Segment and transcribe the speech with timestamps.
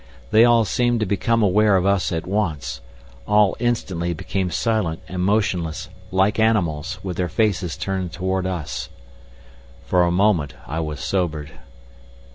[0.31, 2.81] They all seemed to become aware of us at once,
[3.27, 8.89] all instantly became silent and motionless, like animals, with their faces turned towards us.
[9.85, 11.51] For a moment I was sobered.